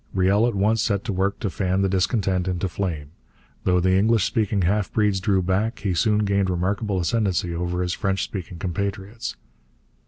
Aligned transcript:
Riel 0.15 0.47
at 0.47 0.55
once 0.55 0.81
set 0.81 1.03
to 1.03 1.13
work 1.13 1.39
to 1.41 1.49
fan 1.51 1.83
the 1.83 1.87
discontent 1.87 2.47
into 2.47 2.67
flame. 2.67 3.11
Though 3.65 3.79
the 3.79 3.91
English 3.95 4.23
speaking 4.23 4.63
half 4.63 4.91
breeds 4.91 5.19
drew 5.19 5.43
back, 5.43 5.77
he 5.81 5.93
soon 5.93 6.25
gained 6.25 6.49
remarkable 6.49 6.99
ascendancy 6.99 7.53
over 7.53 7.83
his 7.83 7.93
French 7.93 8.23
speaking 8.23 8.57
compatriots. 8.57 9.35